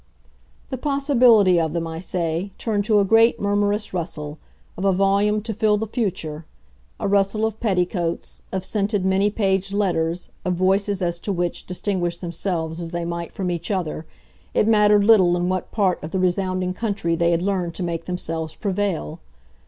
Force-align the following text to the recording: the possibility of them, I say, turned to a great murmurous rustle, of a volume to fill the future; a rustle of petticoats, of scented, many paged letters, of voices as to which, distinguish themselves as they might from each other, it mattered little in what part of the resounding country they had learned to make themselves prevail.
the 0.71 0.79
possibility 0.79 1.59
of 1.61 1.73
them, 1.73 1.85
I 1.85 1.99
say, 1.99 2.49
turned 2.57 2.85
to 2.85 2.99
a 2.99 3.05
great 3.05 3.39
murmurous 3.39 3.93
rustle, 3.93 4.39
of 4.75 4.83
a 4.83 4.91
volume 4.91 5.43
to 5.43 5.53
fill 5.53 5.77
the 5.77 5.85
future; 5.85 6.43
a 6.99 7.07
rustle 7.07 7.45
of 7.45 7.59
petticoats, 7.59 8.41
of 8.51 8.65
scented, 8.65 9.05
many 9.05 9.29
paged 9.29 9.73
letters, 9.73 10.29
of 10.43 10.55
voices 10.55 11.03
as 11.03 11.19
to 11.19 11.31
which, 11.31 11.67
distinguish 11.67 12.17
themselves 12.17 12.81
as 12.81 12.89
they 12.89 13.05
might 13.05 13.31
from 13.31 13.51
each 13.51 13.69
other, 13.69 14.07
it 14.55 14.67
mattered 14.67 15.03
little 15.03 15.37
in 15.37 15.49
what 15.49 15.71
part 15.71 16.01
of 16.03 16.09
the 16.09 16.17
resounding 16.17 16.73
country 16.73 17.15
they 17.15 17.29
had 17.29 17.43
learned 17.43 17.75
to 17.75 17.83
make 17.83 18.05
themselves 18.05 18.55
prevail. 18.55 19.19